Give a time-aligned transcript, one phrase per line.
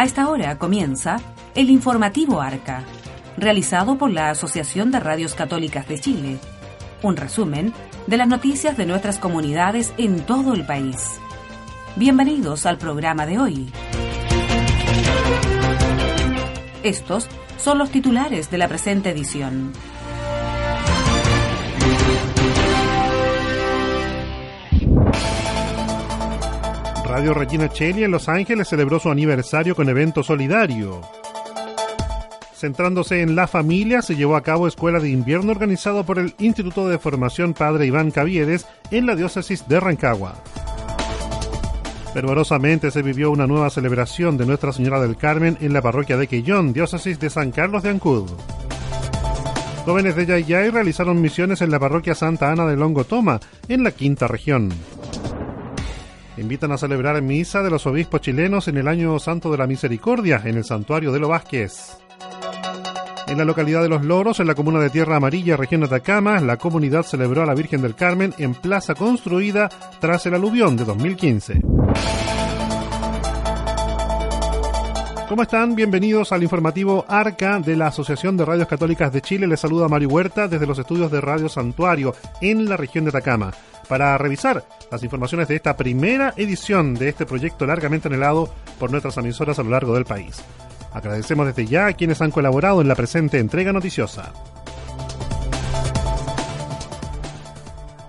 [0.00, 1.18] A esta hora comienza
[1.54, 2.84] el informativo Arca,
[3.36, 6.38] realizado por la Asociación de Radios Católicas de Chile.
[7.02, 7.74] Un resumen
[8.06, 11.20] de las noticias de nuestras comunidades en todo el país.
[11.96, 13.70] Bienvenidos al programa de hoy.
[16.82, 19.70] Estos son los titulares de la presente edición.
[27.10, 31.00] Radio Regina Cheli en Los Ángeles celebró su aniversario con evento solidario.
[32.54, 36.88] Centrándose en la familia, se llevó a cabo escuela de invierno organizado por el Instituto
[36.88, 40.36] de Formación Padre Iván Caviedes en la diócesis de Rancagua.
[42.14, 46.28] Fervorosamente se vivió una nueva celebración de Nuestra Señora del Carmen en la parroquia de
[46.28, 48.30] Quellón, diócesis de San Carlos de Ancud.
[49.84, 54.28] Jóvenes de Yayay realizaron misiones en la parroquia Santa Ana de Longotoma, en la quinta
[54.28, 54.70] región
[56.40, 60.40] invitan a celebrar misa de los obispos chilenos en el Año Santo de la Misericordia
[60.44, 61.98] en el Santuario de los Vázquez.
[63.26, 66.40] En la localidad de Los Loros, en la comuna de Tierra Amarilla, región de Atacama,
[66.40, 69.68] la comunidad celebró a la Virgen del Carmen en plaza construida
[70.00, 71.60] tras el aluvión de 2015.
[75.28, 75.76] ¿Cómo están?
[75.76, 79.46] Bienvenidos al informativo ARCA de la Asociación de Radios Católicas de Chile.
[79.46, 83.52] Les saluda Mario Huerta desde los estudios de Radio Santuario en la región de Atacama
[83.90, 89.16] para revisar las informaciones de esta primera edición de este proyecto largamente anhelado por nuestras
[89.16, 90.44] emisoras a lo largo del país.
[90.92, 94.32] Agradecemos desde ya a quienes han colaborado en la presente entrega noticiosa.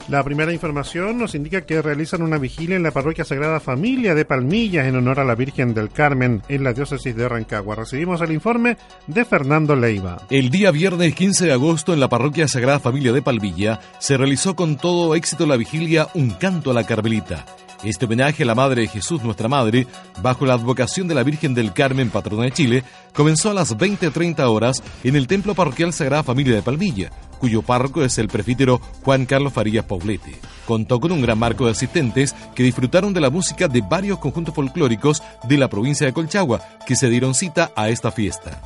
[0.07, 4.25] La primera información nos indica que realizan una vigilia en la parroquia Sagrada Familia de
[4.25, 7.75] Palmillas en honor a la Virgen del Carmen en la diócesis de Rancagua.
[7.75, 10.17] Recibimos el informe de Fernando Leiva.
[10.29, 14.55] El día viernes 15 de agosto en la parroquia Sagrada Familia de Palmilla se realizó
[14.55, 17.45] con todo éxito la vigilia Un canto a la Carmelita.
[17.83, 19.87] Este homenaje a la Madre de Jesús, nuestra Madre,
[20.21, 24.39] bajo la advocación de la Virgen del Carmen, patrona de Chile, comenzó a las 20.30
[24.47, 27.09] horas en el Templo Parroquial Sagrada Familia de Palmilla,
[27.39, 30.35] cuyo párroco es el prefítero Juan Carlos Farías Paulete.
[30.67, 34.53] Contó con un gran marco de asistentes que disfrutaron de la música de varios conjuntos
[34.53, 38.61] folclóricos de la provincia de Colchagua, que se dieron cita a esta fiesta.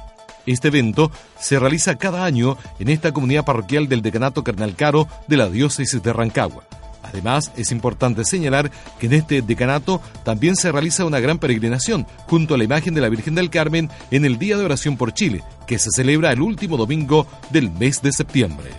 [0.45, 1.09] Este evento
[1.39, 6.11] se realiza cada año en esta comunidad parroquial del Decanato Caro de la diócesis de
[6.11, 6.65] Rancagua.
[7.07, 12.55] Además, es importante señalar que en este decanato también se realiza una gran peregrinación junto
[12.55, 15.43] a la imagen de la Virgen del Carmen en el Día de Oración por Chile,
[15.67, 18.71] que se celebra el último domingo del mes de septiembre.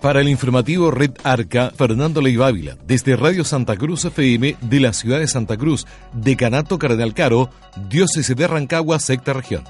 [0.00, 5.18] Para el informativo Red Arca, Fernando Leibávila, desde Radio Santa Cruz FM de la ciudad
[5.18, 7.50] de Santa Cruz, Decanato Cardenal Caro,
[7.88, 9.64] Diócesis de Rancagua, sexta región.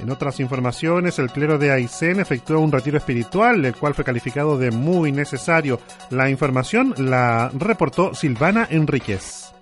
[0.00, 4.56] En otras informaciones, el clero de Aysén efectuó un retiro espiritual, el cual fue calificado
[4.56, 5.78] de muy necesario.
[6.08, 9.52] La información la reportó Silvana Enríquez.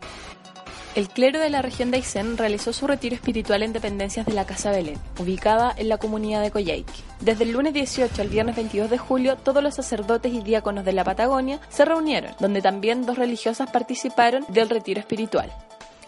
[0.94, 4.46] El clero de la región de Aysén realizó su retiro espiritual en dependencias de la
[4.46, 6.92] Casa Belén, ubicada en la comunidad de Coyhaique.
[7.20, 10.92] Desde el lunes 18 al viernes 22 de julio, todos los sacerdotes y diáconos de
[10.92, 15.52] la Patagonia se reunieron, donde también dos religiosas participaron del retiro espiritual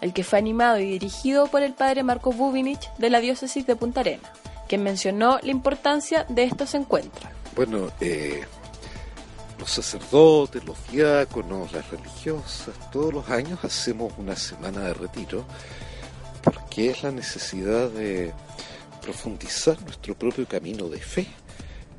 [0.01, 3.75] el que fue animado y dirigido por el padre Marco Bubinich de la diócesis de
[3.75, 4.33] Punta Arena,
[4.67, 7.31] quien mencionó la importancia de estos encuentros.
[7.55, 8.41] Bueno, eh,
[9.59, 15.45] los sacerdotes, los diáconos, las religiosas, todos los años hacemos una semana de retiro
[16.41, 18.33] porque es la necesidad de
[19.01, 21.27] profundizar nuestro propio camino de fe,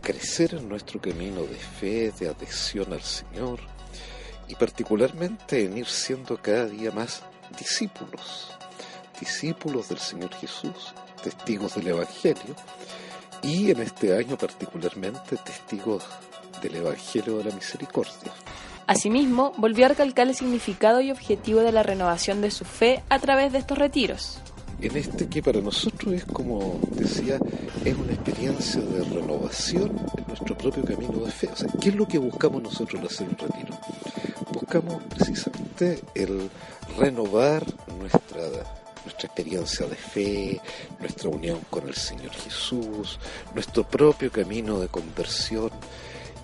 [0.00, 3.60] crecer en nuestro camino de fe, de adhesión al Señor
[4.48, 8.50] y particularmente en ir siendo cada día más discípulos,
[9.18, 12.54] discípulos del Señor Jesús, testigos del Evangelio
[13.42, 16.04] y en este año particularmente testigos
[16.60, 18.32] del Evangelio de la Misericordia.
[18.86, 23.18] Asimismo, volvió a recalcar el significado y objetivo de la renovación de su fe a
[23.18, 24.38] través de estos retiros.
[24.80, 27.38] En este que para nosotros es, como decía,
[27.84, 31.48] es una experiencia de renovación en nuestro propio camino de fe.
[31.52, 33.78] O sea, ¿qué es lo que buscamos nosotros al hacer un retiro?
[34.72, 36.48] Buscamos precisamente el
[36.97, 37.63] renovar
[37.98, 38.41] nuestra,
[39.04, 40.60] nuestra experiencia de fe,
[40.98, 43.19] nuestra unión con el Señor Jesús,
[43.53, 45.71] nuestro propio camino de conversión,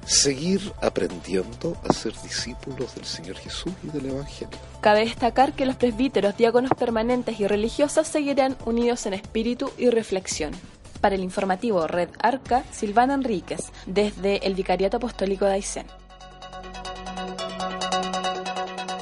[0.04, 4.58] seguir aprendiendo a ser discípulos del Señor Jesús y del Evangelio.
[4.82, 10.52] Cabe destacar que los presbíteros, diáconos permanentes y religiosas seguirán unidos en espíritu y reflexión.
[11.00, 15.86] Para el informativo Red Arca, Silvana Enríquez, desde el Vicariato Apostólico de Aysén.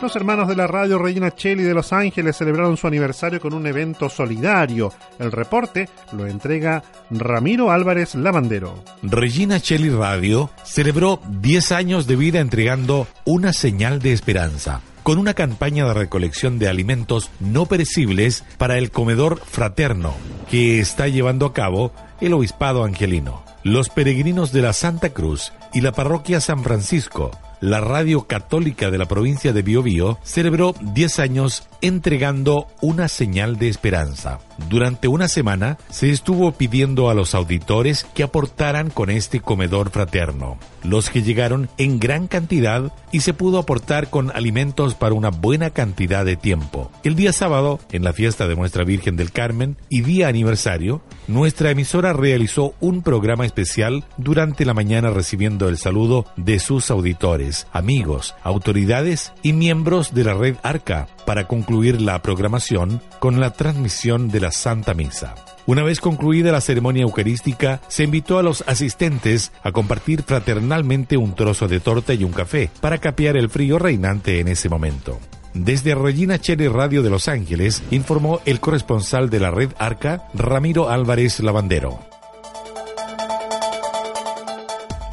[0.03, 3.67] Los hermanos de la radio Regina Cheli de Los Ángeles celebraron su aniversario con un
[3.67, 4.93] evento solidario.
[5.19, 8.85] El reporte lo entrega Ramiro Álvarez Lavandero.
[9.03, 15.35] Regina Cheli Radio celebró 10 años de vida entregando una señal de esperanza con una
[15.35, 20.15] campaña de recolección de alimentos no perecibles para el comedor fraterno
[20.51, 23.45] que está llevando a cabo el Obispado Angelino.
[23.63, 27.31] Los peregrinos de la Santa Cruz y la parroquia San Francisco
[27.61, 33.69] la radio católica de la provincia de Biobío celebró 10 años entregando una señal de
[33.69, 34.41] esperanza.
[34.69, 40.59] Durante una semana se estuvo pidiendo a los auditores que aportaran con este comedor fraterno,
[40.83, 45.71] los que llegaron en gran cantidad y se pudo aportar con alimentos para una buena
[45.71, 46.91] cantidad de tiempo.
[47.05, 51.71] El día sábado, en la fiesta de Nuestra Virgen del Carmen y día aniversario, nuestra
[51.71, 58.35] emisora realizó un programa especial durante la mañana recibiendo el saludo de sus auditores, amigos,
[58.43, 64.41] autoridades y miembros de la red Arca para concluir la programación con la transmisión de
[64.41, 65.35] la Santa Misa.
[65.67, 71.35] Una vez concluida la ceremonia eucarística, se invitó a los asistentes a compartir fraternalmente un
[71.35, 75.19] trozo de torta y un café para capear el frío reinante en ese momento.
[75.55, 80.91] Desde Regina Cherry Radio de Los Ángeles, informó el corresponsal de la red Arca, Ramiro
[80.91, 82.16] Álvarez Lavandero.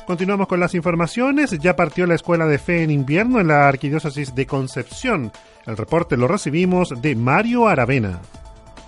[0.05, 1.57] Continuamos con las informaciones.
[1.59, 5.31] Ya partió la Escuela de Fe en invierno en la Arquidiócesis de Concepción.
[5.65, 8.21] El reporte lo recibimos de Mario Aravena.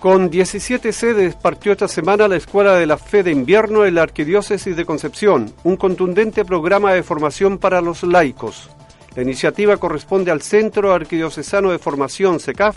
[0.00, 4.02] Con 17 sedes partió esta semana la Escuela de la Fe de Invierno en la
[4.02, 8.68] Arquidiócesis de Concepción, un contundente programa de formación para los laicos.
[9.14, 12.76] La iniciativa corresponde al Centro Arquidiocesano de Formación, SECAF,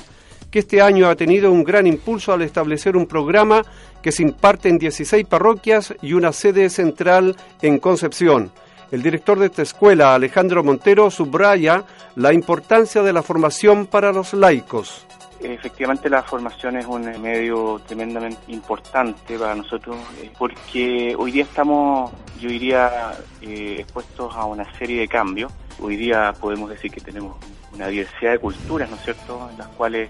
[0.51, 3.63] que este año ha tenido un gran impulso al establecer un programa
[4.01, 8.51] que se imparte en 16 parroquias y una sede central en Concepción.
[8.91, 11.83] El director de esta escuela, Alejandro Montero, subraya
[12.15, 15.05] la importancia de la formación para los laicos.
[15.41, 22.11] Efectivamente la formación es un medio tremendamente importante para nosotros eh, porque hoy día estamos,
[22.41, 25.53] yo diría, eh, expuestos a una serie de cambios.
[25.79, 27.37] Hoy día podemos decir que tenemos
[27.73, 30.09] una diversidad de culturas, ¿no es cierto?, en las cuales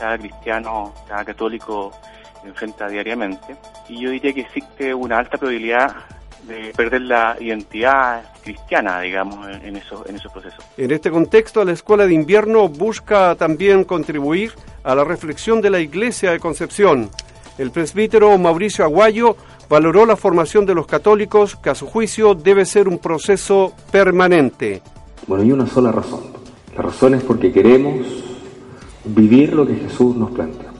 [0.00, 1.92] cada cristiano, cada católico
[2.44, 3.54] enfrenta diariamente.
[3.88, 5.94] Y yo diría que existe una alta probabilidad
[6.48, 10.64] de perder la identidad cristiana, digamos, en, esos, en esos procesos.
[10.78, 14.52] En este contexto, la Escuela de Invierno busca también contribuir
[14.82, 17.10] a la reflexión de la Iglesia de Concepción.
[17.58, 19.36] El presbítero Mauricio Aguayo
[19.68, 24.80] valoró la formación de los católicos, que a su juicio debe ser un proceso permanente.
[25.26, 26.22] Bueno, hay una sola razón.
[26.74, 28.29] La razón es porque queremos
[29.04, 30.70] vivir lo que Jesús nos plantea.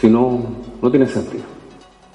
[0.00, 0.40] Si no,
[0.80, 1.44] no tiene sentido.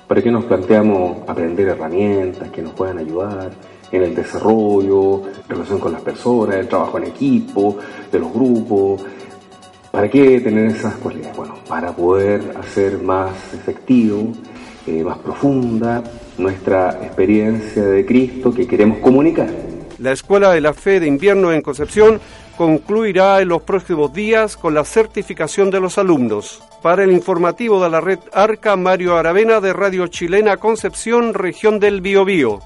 [0.07, 3.51] ¿Para qué nos planteamos aprender herramientas que nos puedan ayudar
[3.91, 7.77] en el desarrollo, relación con las personas, el trabajo en equipo,
[8.11, 9.03] de los grupos?
[9.91, 11.35] ¿Para qué tener esas cualidades?
[11.35, 14.31] Bueno, para poder hacer más efectivo,
[14.85, 16.03] eh, más profunda
[16.37, 19.49] nuestra experiencia de Cristo que queremos comunicar.
[19.97, 22.19] La Escuela de la Fe de Invierno en Concepción
[22.57, 26.63] concluirá en los próximos días con la certificación de los alumnos.
[26.81, 32.01] Para el informativo de la red Arca, Mario Aravena de Radio Chilena Concepción, región del
[32.01, 32.59] Biobío.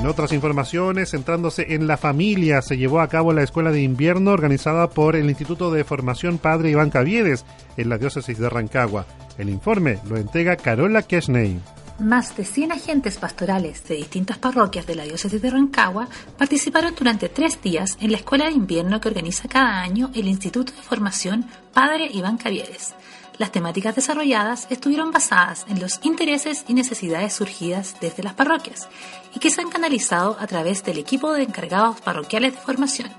[0.00, 4.30] En otras informaciones, centrándose en la familia, se llevó a cabo la escuela de invierno
[4.30, 7.44] organizada por el Instituto de Formación Padre Iván Caviedes
[7.76, 9.04] en la diócesis de Rancagua.
[9.36, 11.60] El informe lo entrega Carola Kesney.
[12.00, 16.08] Más de 100 agentes pastorales de distintas parroquias de la diócesis de Rancagua
[16.38, 20.72] participaron durante tres días en la escuela de invierno que organiza cada año el Instituto
[20.72, 22.94] de Formación Padre Iván Cavieres.
[23.36, 28.88] Las temáticas desarrolladas estuvieron basadas en los intereses y necesidades surgidas desde las parroquias
[29.34, 33.10] y que se han canalizado a través del equipo de encargados parroquiales de formación.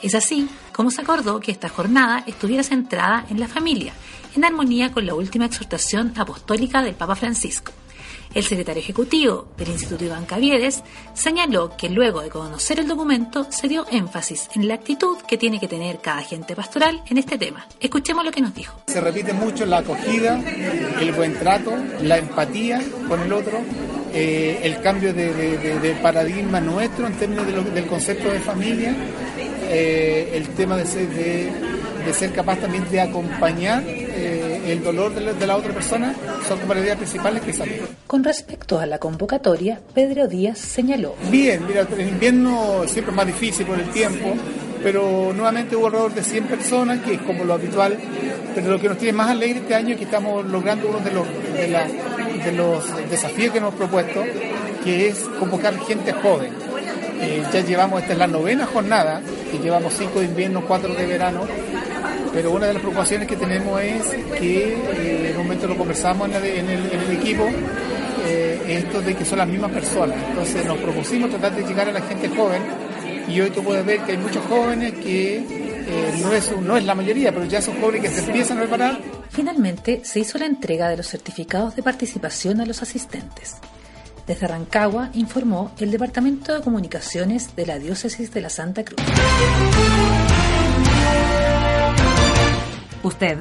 [0.00, 3.92] Es así como se acordó que esta jornada estuviera centrada en la familia,
[4.36, 7.72] en armonía con la última exhortación apostólica del Papa Francisco.
[8.34, 13.68] El secretario ejecutivo del Instituto Iván Caviedes señaló que luego de conocer el documento se
[13.68, 17.66] dio énfasis en la actitud que tiene que tener cada agente pastoral en este tema.
[17.78, 18.80] Escuchemos lo que nos dijo.
[18.86, 20.42] Se repite mucho la acogida,
[20.98, 23.58] el buen trato, la empatía con el otro,
[24.14, 28.96] eh, el cambio de, paradigma nuestro en términos del concepto de familia,
[29.68, 35.46] eh, el tema de ser, de, ser capaz también de acompañar eh, el dolor de
[35.46, 36.14] la, otra persona,
[36.46, 37.80] son como las ideas principales que salen.
[38.06, 41.14] Con respecto a la convocatoria, Pedro Díaz señaló.
[41.30, 44.34] Bien, mira, el invierno siempre es más difícil por el tiempo,
[44.82, 47.96] pero nuevamente hubo alrededor de 100 personas, que es como lo habitual,
[48.54, 51.12] pero lo que nos tiene más alegre este año es que estamos logrando uno de
[51.12, 54.22] los, de, de los desafíos que hemos propuesto,
[54.84, 56.52] que es convocar gente joven
[57.22, 61.06] Eh, ya llevamos, esta es la novena jornada, y llevamos cinco de invierno, cuatro de
[61.06, 61.42] verano,
[62.32, 64.02] pero una de las preocupaciones que tenemos es
[64.38, 67.48] que eh, en un momento lo conversamos en, el, equipo,
[68.26, 70.16] eh, esto de que son las mismas personas.
[70.28, 72.62] Entonces nos propusimos tratar de llegar a la gente joven
[73.28, 76.84] y hoy tú puedes ver que hay muchos jóvenes que eh, no, es, no es
[76.84, 78.98] la mayoría, pero ya son jóvenes que se empiezan a preparar.
[79.30, 83.56] Finalmente se hizo la entrega de los certificados de participación a los asistentes.
[84.26, 89.00] Desde Rancagua informó el Departamento de Comunicaciones de la Diócesis de la Santa Cruz.
[93.02, 93.38] Usted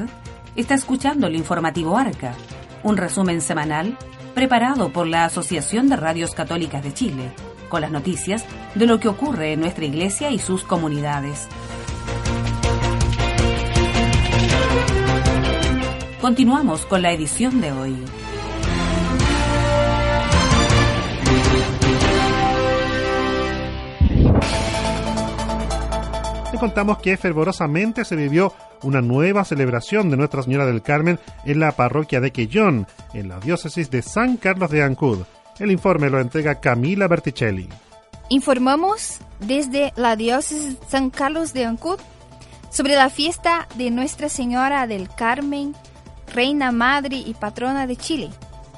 [0.55, 2.33] está escuchando el informativo Arca,
[2.83, 3.95] un resumen semanal
[4.33, 7.31] preparado por la Asociación de Radios Católicas de Chile,
[7.69, 11.47] con las noticias de lo que ocurre en nuestra iglesia y sus comunidades.
[16.19, 17.95] Continuamos con la edición de hoy.
[26.51, 28.53] Le contamos que fervorosamente se vivió
[28.83, 33.39] una nueva celebración de Nuestra Señora del Carmen en la parroquia de Quellón, en la
[33.39, 35.19] diócesis de San Carlos de Ancud.
[35.59, 37.69] El informe lo entrega Camila Berticelli.
[38.27, 41.99] Informamos desde la diócesis de San Carlos de Ancud
[42.69, 45.75] sobre la fiesta de Nuestra Señora del Carmen,
[46.33, 48.29] Reina Madre y Patrona de Chile.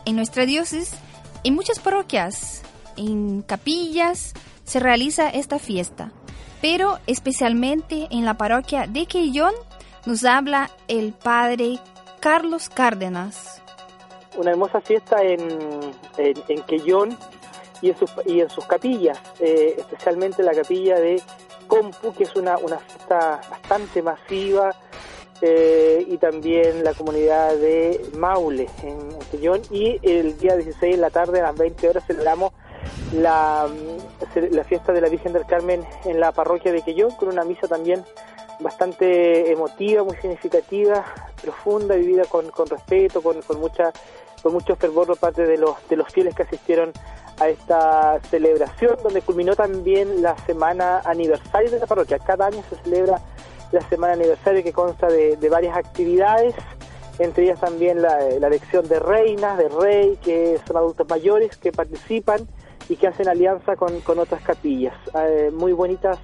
[0.05, 0.95] En nuestra diócesis,
[1.43, 2.61] en muchas parroquias,
[2.97, 6.11] en capillas, se realiza esta fiesta,
[6.63, 9.53] pero especialmente en la parroquia de Quellón
[10.05, 11.77] nos habla el padre
[12.22, 13.62] Carlos Cárdenas.
[14.38, 15.41] Una hermosa fiesta en,
[16.17, 17.17] en, Quellón
[17.82, 21.22] y en sus, y en sus capillas, eh, especialmente la capilla de
[21.67, 24.74] Compu, que es una, una fiesta bastante masiva,
[25.41, 29.62] eh, y también la comunidad de Maule en, Quellón.
[29.70, 32.53] Y el día 16 en la tarde, a las 20 horas, celebramos
[33.13, 33.67] la,
[34.51, 37.67] la fiesta de la Virgen del Carmen en la parroquia de Quellón, con una misa
[37.67, 38.03] también
[38.60, 41.03] bastante emotiva, muy significativa,
[41.41, 43.91] profunda, vivida con, con respeto, con, con, mucha,
[44.41, 46.91] con mucho fervor por parte de los, de los fieles que asistieron
[47.39, 52.20] a esta celebración, donde culminó también la semana aniversario de la parroquia.
[52.20, 53.20] Cada año se celebra
[53.72, 56.53] la semana aniversario que consta de, de varias actividades,
[57.20, 61.72] entre ellas también la, la, elección de reinas, de rey, que son adultos mayores que
[61.72, 62.48] participan
[62.93, 64.93] y que hacen alianza con, con otras capillas.
[65.15, 66.19] Eh, muy bonitas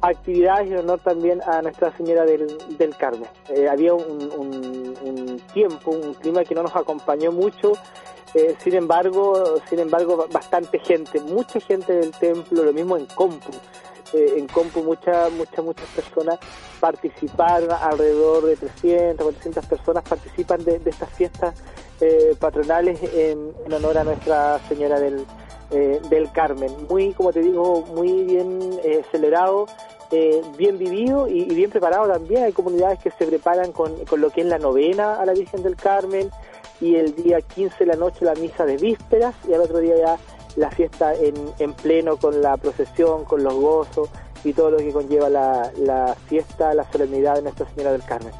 [0.00, 3.28] actividades en honor también a Nuestra Señora del, del Carmen.
[3.48, 4.32] Eh, había un,
[5.00, 7.72] un, tiempo, un clima que no nos acompañó mucho,
[8.34, 13.52] eh, sin embargo, sin embargo, bastante gente, mucha gente del templo, lo mismo en Compu.
[14.12, 16.38] En Compu muchas, muchas, muchas personas
[16.80, 21.54] participaron, alrededor de 300, 400 personas participan de, estas fiestas
[22.40, 25.26] patronales en, en, honor a Nuestra Señora del,
[25.70, 26.70] del Carmen.
[26.88, 28.58] Muy, como te digo, muy bien
[29.10, 29.66] celebrado
[30.10, 32.44] eh, bien vivido y, bien preparado también.
[32.44, 35.76] Hay comunidades que se preparan con, lo que es la novena a la Virgen del
[35.76, 36.30] Carmen
[36.80, 39.96] y el día 15 de la noche la misa de vísperas y al otro día
[39.98, 40.18] ya
[40.56, 44.08] la fiesta en, en pleno con la procesión, con los gozos
[44.44, 48.32] y todo lo que conlleva la, la fiesta, la solemnidad de Nuestra Señora del Carmen.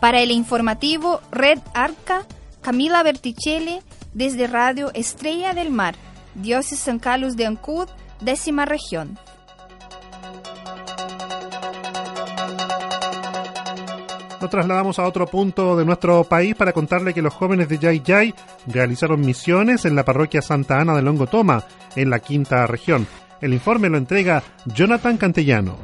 [0.00, 2.26] Para el informativo Red Arca,
[2.62, 3.80] Camila Berticelli
[4.12, 5.94] desde Radio Estrella del Mar,
[6.34, 7.88] Diócesis San Carlos de Ancud,
[8.20, 9.18] décima región.
[14.44, 18.02] Nos trasladamos a otro punto de nuestro país para contarle que los jóvenes de Yay
[18.04, 18.34] Yay
[18.66, 21.64] realizaron misiones en la parroquia Santa Ana de Longotoma,
[21.96, 23.06] en la quinta región.
[23.40, 25.78] El informe lo entrega Jonathan Cantellano.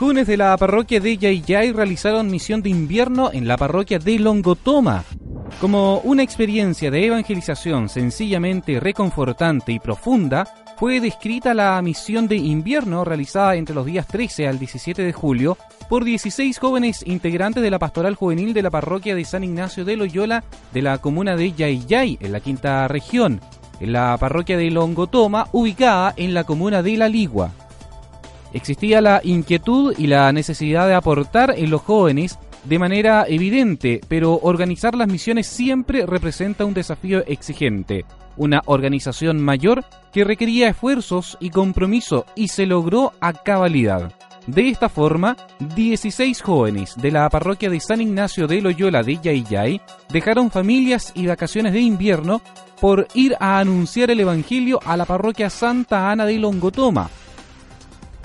[0.00, 4.18] Jóvenes de la parroquia de Yay Yay realizaron misión de invierno en la parroquia de
[4.18, 5.04] Longotoma.
[5.60, 13.04] Como una experiencia de evangelización sencillamente reconfortante y profunda, fue descrita la misión de invierno
[13.04, 15.56] realizada entre los días 13 al 17 de julio
[15.88, 19.96] por 16 jóvenes integrantes de la pastoral juvenil de la parroquia de San Ignacio de
[19.96, 23.40] Loyola de la comuna de Yayay, en la quinta región,
[23.80, 27.52] en la parroquia de Longotoma, ubicada en la comuna de La Ligua.
[28.52, 34.38] Existía la inquietud y la necesidad de aportar en los jóvenes de manera evidente, pero
[34.42, 38.04] organizar las misiones siempre representa un desafío exigente
[38.36, 44.12] una organización mayor que requería esfuerzos y compromiso y se logró a cabalidad.
[44.46, 45.36] De esta forma,
[45.74, 51.26] 16 jóvenes de la parroquia de San Ignacio de Loyola de Yayay dejaron familias y
[51.26, 52.40] vacaciones de invierno
[52.80, 57.10] por ir a anunciar el Evangelio a la parroquia Santa Ana de Longotoma.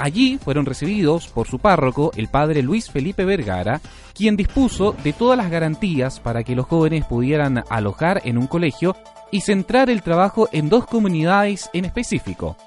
[0.02, 3.82] Allí fueron recibidos por su párroco, el padre Luis Felipe Vergara,
[4.16, 8.96] quien dispuso de todas las garantías para que los jóvenes pudieran alojar en un colegio
[9.30, 12.58] y centrar el trabajo en dos comunidades en específico.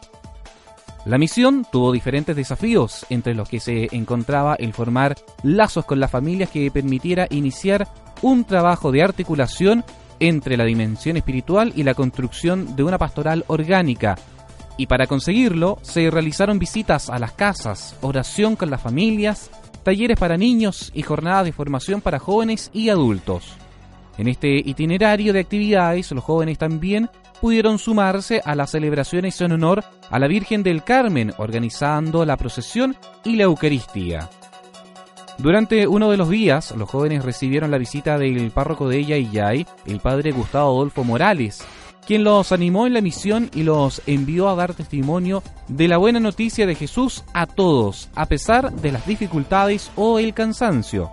[1.06, 6.12] La misión tuvo diferentes desafíos, entre los que se encontraba el formar lazos con las
[6.12, 7.88] familias que permitiera iniciar
[8.22, 9.84] un trabajo de articulación
[10.20, 14.14] entre la dimensión espiritual y la construcción de una pastoral orgánica.
[14.76, 19.50] Y para conseguirlo, se realizaron visitas a las casas, oración con las familias,
[19.82, 23.54] talleres para niños y jornadas de formación para jóvenes y adultos.
[24.18, 29.84] En este itinerario de actividades, los jóvenes también pudieron sumarse a las celebraciones en honor
[30.10, 34.30] a la Virgen del Carmen, organizando la procesión y la Eucaristía.
[35.38, 39.98] Durante uno de los días, los jóvenes recibieron la visita del párroco de Yay, el
[39.98, 41.64] padre Gustavo Adolfo Morales,
[42.06, 46.20] quien los animó en la misión y los envió a dar testimonio de la buena
[46.20, 51.10] noticia de Jesús a todos, a pesar de las dificultades o el cansancio.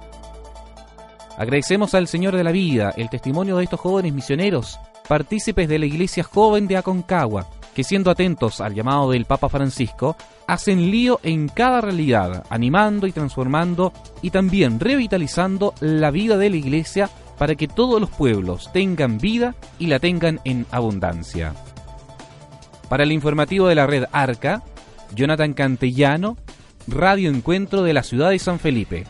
[1.37, 5.85] Agradecemos al Señor de la Vida el testimonio de estos jóvenes misioneros, partícipes de la
[5.85, 11.47] Iglesia Joven de Aconcagua, que siendo atentos al llamado del Papa Francisco, hacen lío en
[11.47, 17.67] cada realidad, animando y transformando y también revitalizando la vida de la Iglesia para que
[17.67, 21.53] todos los pueblos tengan vida y la tengan en abundancia.
[22.89, 24.63] Para el informativo de la red Arca,
[25.15, 26.37] Jonathan Cantellano,
[26.87, 29.05] Radio Encuentro de la ciudad de San Felipe.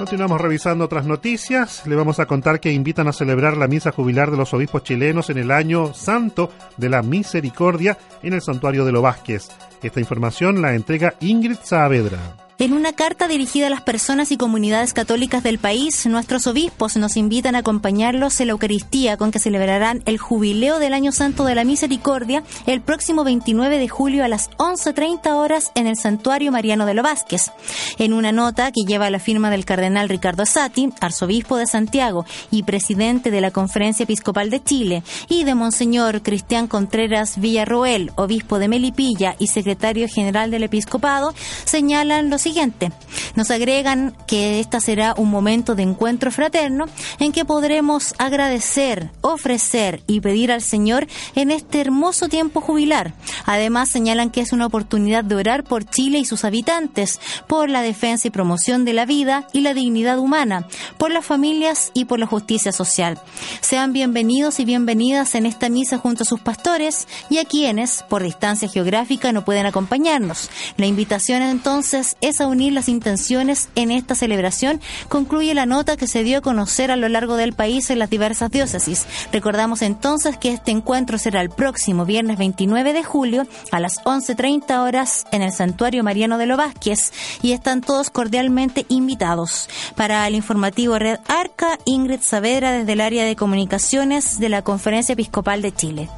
[0.00, 1.86] Continuamos revisando otras noticias.
[1.86, 5.28] Le vamos a contar que invitan a celebrar la misa jubilar de los obispos chilenos
[5.28, 9.48] en el año santo de la misericordia en el santuario de Lo Vázquez.
[9.82, 12.49] Esta información la entrega Ingrid Saavedra.
[12.60, 17.16] En una carta dirigida a las personas y comunidades católicas del país, nuestros obispos nos
[17.16, 21.54] invitan a acompañarlos en la Eucaristía con que celebrarán el jubileo del Año Santo de
[21.54, 26.84] la Misericordia el próximo 29 de julio a las 11.30 horas en el Santuario Mariano
[26.84, 27.50] de Lo Vázquez.
[27.96, 32.64] En una nota que lleva la firma del cardenal Ricardo Sati, arzobispo de Santiago y
[32.64, 38.68] presidente de la Conferencia Episcopal de Chile, y de Monseñor Cristian Contreras Villarroel, obispo de
[38.68, 41.32] Melipilla y secretario general del Episcopado,
[41.64, 42.90] señalan los siguiente.
[43.36, 46.86] Nos agregan que esta será un momento de encuentro fraterno
[47.20, 53.14] en que podremos agradecer, ofrecer y pedir al Señor en este hermoso tiempo jubilar.
[53.46, 57.82] Además señalan que es una oportunidad de orar por Chile y sus habitantes, por la
[57.82, 60.66] defensa y promoción de la vida y la dignidad humana,
[60.98, 63.20] por las familias y por la justicia social.
[63.60, 68.24] Sean bienvenidos y bienvenidas en esta misa junto a sus pastores y a quienes, por
[68.24, 70.50] distancia geográfica, no pueden acompañarnos.
[70.76, 76.06] La invitación entonces es a unir las intenciones en esta celebración, concluye la nota que
[76.06, 79.06] se dio a conocer a lo largo del país en las diversas diócesis.
[79.32, 84.80] Recordamos entonces que este encuentro será el próximo viernes 29 de julio a las 11.30
[84.80, 89.68] horas en el Santuario Mariano de Lo Vázquez y están todos cordialmente invitados.
[89.96, 95.12] Para el informativo Red Arca, Ingrid Saavedra desde el área de comunicaciones de la Conferencia
[95.12, 96.08] Episcopal de Chile.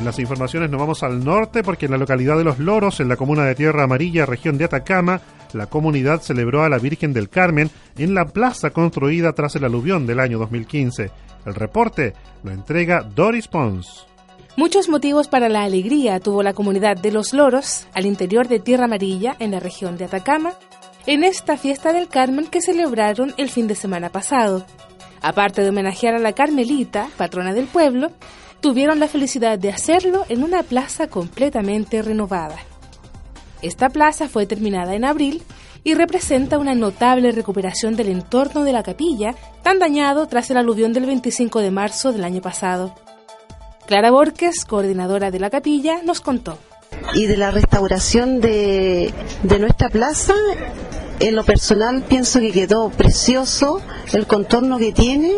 [0.00, 3.08] En las informaciones nos vamos al norte porque en la localidad de Los Loros, en
[3.10, 5.20] la comuna de Tierra Amarilla, región de Atacama,
[5.52, 10.06] la comunidad celebró a la Virgen del Carmen en la plaza construida tras el aluvión
[10.06, 11.10] del año 2015.
[11.44, 14.06] El reporte lo entrega Doris Pons.
[14.56, 18.86] Muchos motivos para la alegría tuvo la comunidad de Los Loros, al interior de Tierra
[18.86, 20.54] Amarilla, en la región de Atacama,
[21.04, 24.64] en esta fiesta del Carmen que celebraron el fin de semana pasado.
[25.20, 28.12] Aparte de homenajear a la Carmelita, patrona del pueblo,
[28.60, 32.56] tuvieron la felicidad de hacerlo en una plaza completamente renovada.
[33.62, 35.42] Esta plaza fue terminada en abril
[35.84, 40.92] y representa una notable recuperación del entorno de la capilla, tan dañado tras el aluvión
[40.92, 42.94] del 25 de marzo del año pasado.
[43.86, 46.58] Clara Borges, coordinadora de la capilla, nos contó.
[47.14, 50.34] Y de la restauración de, de nuestra plaza,
[51.18, 53.80] en lo personal pienso que quedó precioso
[54.12, 55.32] el contorno que tiene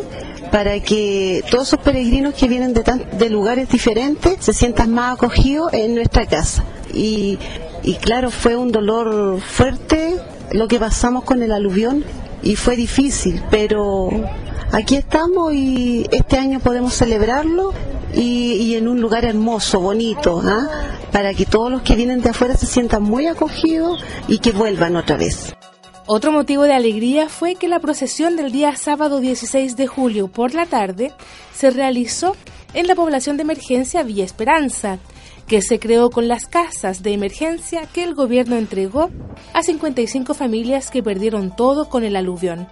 [0.53, 2.85] para que todos esos peregrinos que vienen de,
[3.19, 6.63] de lugares diferentes se sientan más acogidos en nuestra casa.
[6.93, 7.39] Y,
[7.83, 10.17] y claro, fue un dolor fuerte
[10.53, 12.05] lo que pasamos con el aluvión
[12.43, 14.11] y fue difícil, pero
[14.73, 17.73] aquí estamos y este año podemos celebrarlo
[18.15, 20.69] y, y en un lugar hermoso, bonito, ¿ah?
[21.13, 24.97] para que todos los que vienen de afuera se sientan muy acogidos y que vuelvan
[24.97, 25.55] otra vez.
[26.07, 30.53] Otro motivo de alegría fue que la procesión del día sábado 16 de julio por
[30.53, 31.13] la tarde
[31.55, 32.35] se realizó
[32.75, 34.99] en la población de emergencia Villa Esperanza,
[35.47, 39.11] que se creó con las casas de emergencia que el gobierno entregó
[39.55, 42.67] a 55 familias que perdieron todo con el aluvión.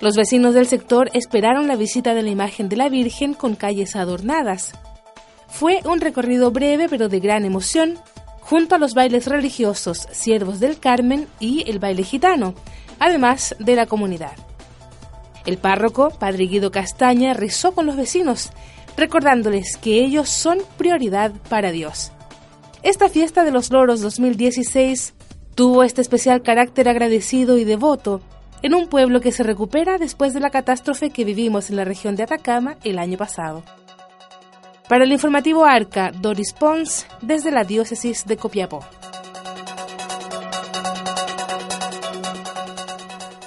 [0.00, 3.94] Los vecinos del sector esperaron la visita de la imagen de la Virgen con calles
[3.94, 4.72] adornadas.
[5.46, 7.98] Fue un recorrido breve pero de gran emoción,
[8.52, 12.54] junto a los bailes religiosos Siervos del Carmen y el baile gitano,
[12.98, 14.34] además de la comunidad.
[15.46, 18.50] El párroco, padre Guido Castaña, rezó con los vecinos,
[18.94, 22.12] recordándoles que ellos son prioridad para Dios.
[22.82, 25.14] Esta fiesta de los loros 2016
[25.54, 28.20] tuvo este especial carácter agradecido y devoto
[28.60, 32.16] en un pueblo que se recupera después de la catástrofe que vivimos en la región
[32.16, 33.62] de Atacama el año pasado.
[34.92, 38.84] Para el informativo Arca, Doris Pons, desde la diócesis de Copiapó.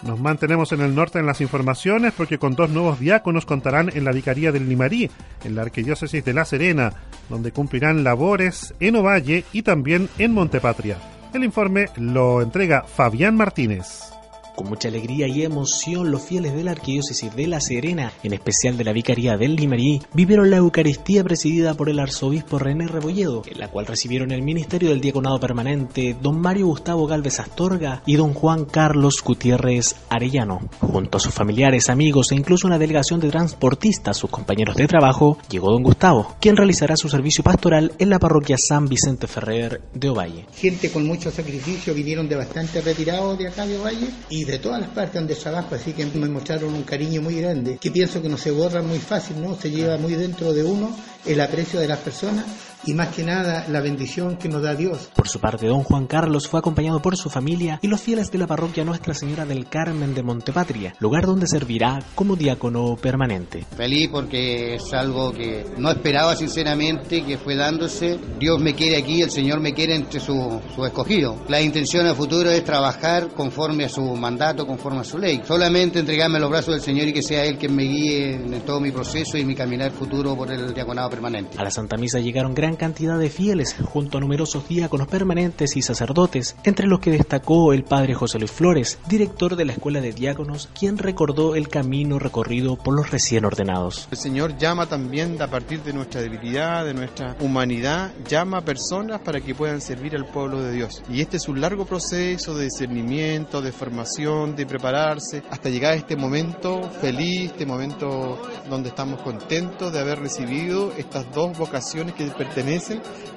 [0.02, 4.06] Nos mantenemos en el norte en las informaciones porque con dos nuevos diáconos contarán en
[4.06, 5.12] la Vicaría del Limarí,
[5.44, 6.94] en la Arquidiócesis de La Serena,
[7.30, 10.98] donde cumplirán labores en Ovalle y también en Montepatria.
[11.32, 14.16] El informe lo entrega Fabián Martínez.
[14.56, 18.78] Con mucha alegría y emoción, los fieles de la Arquidiócesis de La Serena, en especial
[18.78, 23.60] de la Vicaría del Limarí, vivieron la Eucaristía presidida por el arzobispo René Rebolledo, en
[23.60, 28.34] la cual recibieron el ministerio del Diaconado Permanente don Mario Gustavo Galvez Astorga y don
[28.34, 30.62] Juan Carlos Gutiérrez Arellano.
[30.80, 35.38] Junto a sus familiares, amigos e incluso una delegación de transportistas, sus compañeros de trabajo,
[35.50, 40.10] llegó don Gustavo, quien realizará su servicio pastoral en la parroquia San Vicente Ferrer de
[40.10, 40.46] Ovalle.
[40.56, 44.82] Gente con mucho sacrificio vinieron de bastante retirados de acá de Ovalle y de todas
[44.82, 48.30] las partes donde trabajo, así que me mostraron un cariño muy grande, que pienso que
[48.30, 49.56] no se borra muy fácil, ¿no?
[49.56, 52.46] Se lleva muy dentro de uno el aprecio de las personas
[52.86, 55.10] y más que nada la bendición que nos da Dios.
[55.16, 58.38] Por su parte, don Juan Carlos fue acompañado por su familia y los fieles de
[58.38, 63.66] la parroquia Nuestra Señora del Carmen de Montepatria, lugar donde servirá como diácono permanente.
[63.76, 68.20] Feliz porque es algo que no esperaba sinceramente, que fue dándose.
[68.40, 71.44] Dios me quiere aquí, el Señor me quiere entre su, su escogido.
[71.48, 75.42] La intención a futuro es trabajar conforme a su mandato, conforme a su ley.
[75.46, 78.62] Solamente entregarme a los brazos del Señor y que sea Él quien me guíe en
[78.62, 81.58] todo mi proceso y mi caminar futuro por el diaconado permanente.
[81.58, 85.82] A la Santa Misa llegaron gran cantidad de fieles, junto a numerosos diáconos permanentes y
[85.82, 90.12] sacerdotes, entre los que destacó el padre José Luis Flores, director de la Escuela de
[90.12, 94.08] Diáconos, quien recordó el camino recorrido por los recién ordenados.
[94.12, 99.22] El Señor llama también a partir de nuestra debilidad, de nuestra humanidad, llama a personas
[99.22, 101.02] para que puedan servir al pueblo de Dios.
[101.10, 105.96] Y este es un largo proceso de discernimiento, de formación, de prepararse, hasta llegar a
[105.96, 112.26] este momento feliz, este momento donde estamos contentos de haber recibido estas dos vocaciones que
[112.26, 112.65] pertenecen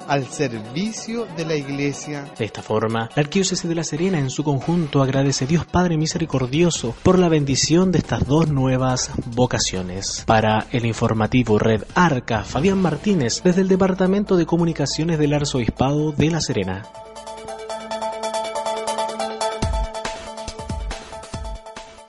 [0.07, 2.25] al servicio de la iglesia.
[2.37, 5.97] De esta forma, la Arquidiócesis de La Serena en su conjunto agradece a Dios Padre
[5.97, 10.23] Misericordioso por la bendición de estas dos nuevas vocaciones.
[10.25, 16.31] Para el informativo Red Arca, Fabián Martínez, desde el Departamento de Comunicaciones del Arzobispado de
[16.31, 16.83] La Serena.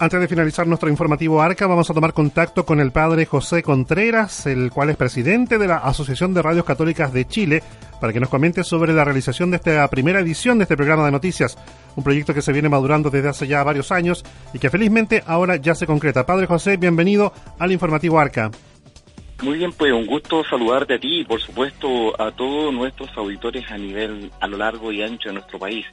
[0.02, 4.46] Antes de finalizar nuestro informativo ARCA, vamos a tomar contacto con el padre José Contreras,
[4.46, 7.62] el cual es presidente de la Asociación de Radios Católicas de Chile,
[8.00, 11.10] para que nos comente sobre la realización de esta primera edición de este programa de
[11.10, 11.58] noticias,
[11.96, 15.56] un proyecto que se viene madurando desde hace ya varios años y que felizmente ahora
[15.56, 16.24] ya se concreta.
[16.24, 18.50] Padre José, bienvenido al informativo ARCA.
[19.42, 23.70] Muy bien, pues un gusto saludarte a ti y por supuesto a todos nuestros auditores
[23.70, 25.86] a nivel, a lo largo y ancho de nuestro país.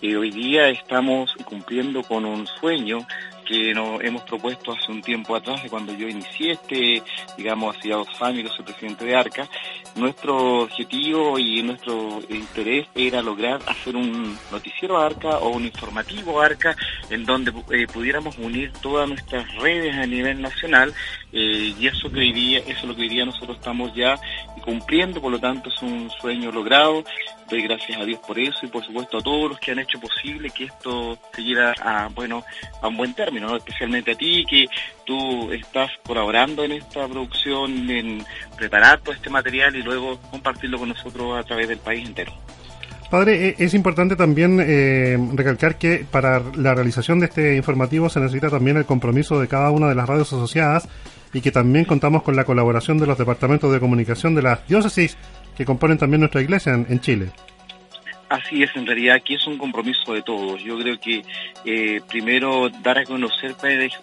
[0.00, 2.98] Eh, hoy día estamos cumpliendo con un sueño
[3.44, 7.02] que nos hemos propuesto hace un tiempo atrás, de cuando yo inicié este,
[7.36, 9.48] digamos, hacía dos años que soy presidente de ARCA,
[9.96, 16.76] nuestro objetivo y nuestro interés era lograr hacer un noticiero ARCA o un informativo ARCA
[17.10, 20.92] en donde eh, pudiéramos unir todas nuestras redes a nivel nacional
[21.32, 24.18] eh, y eso que hoy eso es lo que hoy nosotros estamos ya
[24.62, 27.04] cumpliendo, por lo tanto es un sueño logrado.
[27.48, 30.00] Doy gracias a Dios por eso y por supuesto a todos los que han hecho
[30.00, 32.44] posible que esto se llegue a, bueno,
[32.80, 34.66] a un buen término, especialmente a ti que
[35.04, 38.24] tú estás colaborando en esta producción, en
[38.56, 42.32] preparar todo este material y luego compartirlo con nosotros a través del país entero.
[43.10, 48.18] Padre, e, es importante también eh, recalcar que para la realización de este informativo se
[48.18, 50.88] necesita también el compromiso de cada una de las radios asociadas
[51.34, 55.18] y que también contamos con la colaboración de los departamentos de comunicación de las diócesis
[55.56, 57.30] que componen también nuestra iglesia en, Chile.
[58.28, 60.62] Así es, en realidad aquí es un compromiso de todos.
[60.62, 61.22] Yo creo que
[61.64, 63.54] eh, primero dar a conocer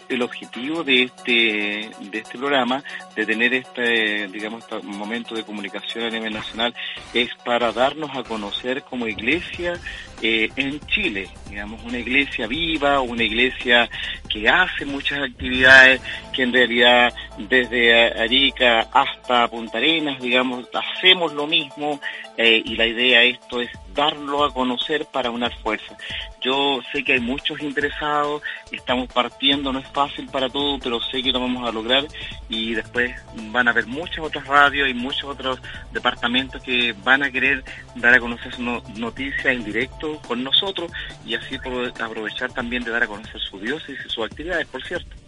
[0.08, 2.82] el objetivo de este de este programa,
[3.16, 6.74] de tener este, digamos, este momento de comunicación a nivel nacional,
[7.12, 9.74] es para darnos a conocer como iglesia
[10.22, 13.90] eh, en Chile, digamos, una iglesia viva, una iglesia
[14.28, 16.00] que hace muchas actividades,
[16.32, 22.00] que en realidad desde Arica hasta Punta Arenas, digamos, hacemos lo mismo
[22.36, 25.96] eh, y la idea esto es darlo a conocer para unar fuerza.
[26.42, 31.22] Yo sé que hay muchos interesados, estamos partiendo, no es fácil para todos, pero sé
[31.22, 32.06] que lo vamos a lograr
[32.48, 33.14] y después
[33.50, 35.60] van a haber muchas otras radios y muchos otros
[35.92, 37.62] departamentos que van a querer
[37.94, 40.90] dar a conocer su noticias en directo con nosotros
[41.24, 45.21] y así aprovechar también de dar a conocer su diócesis y sus actividades, por cierto.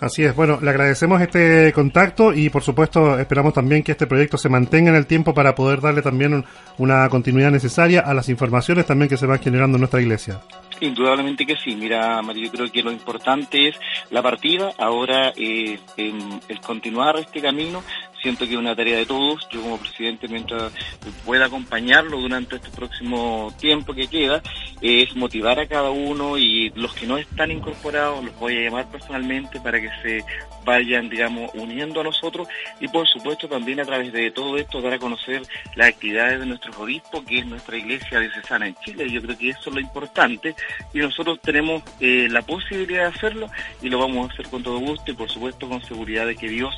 [0.00, 4.38] Así es, bueno, le agradecemos este contacto y por supuesto esperamos también que este proyecto
[4.38, 6.42] se mantenga en el tiempo para poder darle también
[6.78, 10.40] una continuidad necesaria a las informaciones también que se van generando en nuestra iglesia.
[10.80, 11.74] Indudablemente que sí.
[11.76, 13.76] Mira, Mario, yo creo que lo importante es
[14.10, 14.72] la partida.
[14.78, 17.82] Ahora, eh, el continuar este camino
[18.20, 19.46] siento que es una tarea de todos.
[19.50, 20.72] Yo como presidente, mientras
[21.24, 24.42] pueda acompañarlo durante este próximo tiempo que queda,
[24.80, 28.86] es motivar a cada uno y los que no están incorporados los voy a llamar
[28.90, 30.24] personalmente para que se
[30.64, 32.48] vayan, digamos, uniendo a nosotros
[32.80, 35.42] y por supuesto también a través de todo esto dar a conocer
[35.74, 39.10] las actividades de nuestro obispo, que es nuestra iglesia diocesana en Chile.
[39.10, 40.54] Yo creo que eso es lo importante
[40.92, 43.48] y nosotros tenemos eh, la posibilidad de hacerlo
[43.82, 46.48] y lo vamos a hacer con todo gusto y por supuesto con seguridad de que
[46.48, 46.74] Dios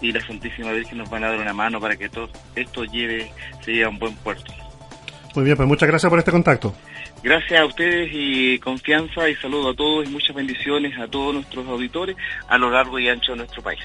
[0.00, 3.32] y la Santísima Virgen nos van a dar una mano para que todo esto lleve,
[3.62, 4.52] se lleve a un buen puerto.
[5.34, 6.74] Muy bien, pues muchas gracias por este contacto.
[7.22, 11.66] Gracias a ustedes y confianza y saludo a todos y muchas bendiciones a todos nuestros
[11.66, 12.16] auditores
[12.48, 13.80] a lo largo y ancho de nuestro país.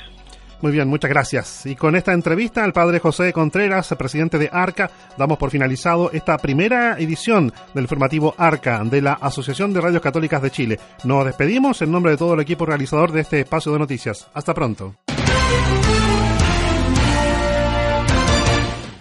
[0.61, 1.65] Muy bien, muchas gracias.
[1.65, 6.37] Y con esta entrevista al padre José Contreras, presidente de ARCA, damos por finalizado esta
[6.37, 10.79] primera edición del formativo ARCA de la Asociación de Radios Católicas de Chile.
[11.03, 14.27] Nos despedimos en nombre de todo el equipo realizador de este espacio de noticias.
[14.33, 14.95] Hasta pronto.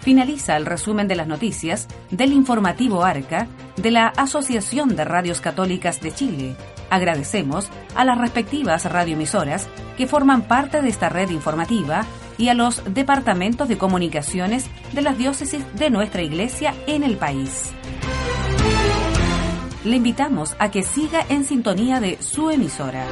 [0.01, 3.47] finaliza el resumen de las noticias del informativo ARCA
[3.77, 6.55] de la Asociación de Radios Católicas de Chile.
[6.91, 12.05] Agradecemos a las respectivas radioemisoras que forman parte de esta red informativa
[12.37, 17.71] y a los departamentos de comunicaciones de las diócesis de nuestra iglesia en el país.
[19.85, 23.05] Le invitamos a que siga en sintonía de su emisora.